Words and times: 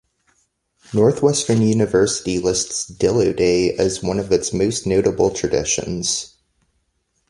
Northwestern 0.95 1.61
University 1.61 2.39
lists 2.39 2.89
Dillo 2.89 3.35
Day 3.37 3.71
as 3.75 4.01
one 4.01 4.17
of 4.17 4.31
its 4.31 4.51
most 4.51 4.87
notable 4.87 5.29
traditions. 5.29 6.37